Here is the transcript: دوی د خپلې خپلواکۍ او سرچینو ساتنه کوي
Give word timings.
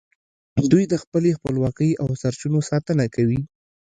دوی 0.71 0.83
د 0.89 0.93
خپلې 1.03 1.29
خپلواکۍ 1.37 1.91
او 2.01 2.09
سرچینو 2.21 2.59
ساتنه 2.69 3.05
کوي 3.15 3.41